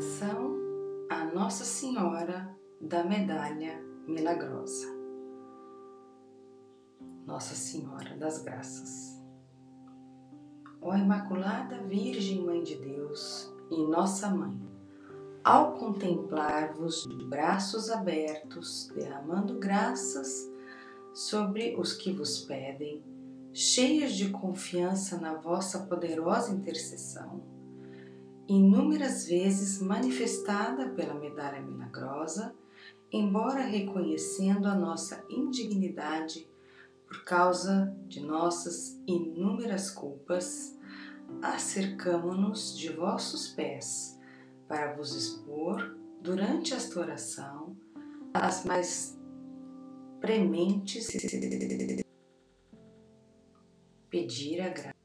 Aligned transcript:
São 0.00 0.56
a 1.10 1.24
Nossa 1.24 1.64
Senhora 1.64 2.56
da 2.80 3.02
Medalha 3.02 3.82
Milagrosa. 4.06 4.86
Nossa 7.26 7.56
Senhora 7.56 8.16
das 8.16 8.40
Graças. 8.40 9.20
Ó 10.80 10.94
Imaculada 10.94 11.82
Virgem 11.82 12.44
Mãe 12.44 12.62
de 12.62 12.76
Deus 12.76 13.52
e 13.72 13.82
Nossa 13.88 14.30
Mãe, 14.30 14.56
ao 15.42 15.72
contemplar-vos 15.72 17.02
de 17.02 17.24
braços 17.26 17.90
abertos, 17.90 18.88
derramando 18.94 19.58
graças 19.58 20.48
sobre 21.12 21.74
os 21.76 21.92
que 21.92 22.12
vos 22.12 22.44
pedem, 22.44 23.02
cheias 23.52 24.12
de 24.12 24.30
confiança 24.30 25.18
na 25.18 25.34
vossa 25.34 25.80
poderosa 25.86 26.52
intercessão, 26.52 27.57
inúmeras 28.48 29.26
vezes 29.26 29.80
manifestada 29.80 30.88
pela 30.88 31.14
medalha 31.14 31.60
milagrosa, 31.60 32.56
embora 33.12 33.60
reconhecendo 33.60 34.66
a 34.66 34.74
nossa 34.74 35.22
indignidade 35.28 36.48
por 37.06 37.24
causa 37.24 37.94
de 38.06 38.20
nossas 38.20 38.98
inúmeras 39.06 39.90
culpas, 39.90 40.76
acercamo-nos 41.42 42.76
de 42.76 42.90
vossos 42.90 43.48
pés 43.48 44.18
para 44.66 44.94
vos 44.94 45.14
expor, 45.14 45.96
durante 46.20 46.74
esta 46.74 47.00
oração, 47.00 47.76
as 48.34 48.64
mais 48.64 49.18
prementes 50.20 51.08
pedir 54.10 54.60
a 54.60 54.68
graça 54.68 54.98